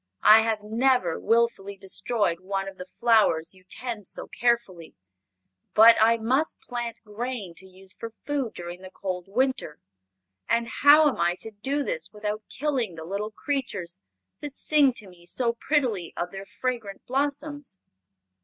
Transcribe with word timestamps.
I 0.23 0.41
have 0.41 0.63
never 0.63 1.19
wilfully 1.19 1.77
destroyed 1.77 2.39
one 2.39 2.67
of 2.67 2.79
the 2.79 2.87
flowers 2.99 3.53
you 3.53 3.63
tend 3.69 4.07
so 4.07 4.25
carefully; 4.25 4.95
but 5.75 5.95
I 6.01 6.17
must 6.17 6.59
plant 6.59 6.97
grain 7.05 7.53
to 7.57 7.67
use 7.67 7.93
for 7.93 8.09
food 8.25 8.55
during 8.55 8.81
the 8.81 8.89
cold 8.89 9.25
winter, 9.27 9.77
and 10.49 10.67
how 10.67 11.07
am 11.07 11.17
I 11.17 11.35
to 11.41 11.51
do 11.51 11.83
this 11.83 12.11
without 12.11 12.41
killing 12.49 12.95
the 12.95 13.05
little 13.05 13.29
creatures 13.29 14.01
that 14.39 14.55
sing 14.55 14.91
to 14.93 15.07
me 15.07 15.27
so 15.27 15.53
prettily 15.53 16.13
of 16.17 16.31
their 16.31 16.47
fragrant 16.47 17.05
blossoms?" 17.05 17.77